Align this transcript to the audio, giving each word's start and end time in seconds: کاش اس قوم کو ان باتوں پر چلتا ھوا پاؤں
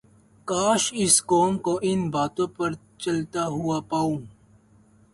کاش 0.47 0.83
اس 1.01 1.15
قوم 1.29 1.53
کو 1.65 1.73
ان 1.87 1.99
باتوں 2.13 2.47
پر 2.57 2.71
چلتا 3.01 3.43
ھوا 3.55 3.77
پاؤں 3.89 4.17